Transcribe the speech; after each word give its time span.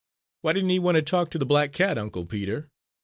"Why 0.41 0.53
didn't 0.53 0.71
he 0.71 0.79
want 0.79 0.95
to 0.95 1.03
talk 1.03 1.29
to 1.29 1.37
the 1.37 1.45
black 1.45 1.73
cat, 1.73 1.99
Uncle 1.99 2.25
Peter?" 2.25 2.71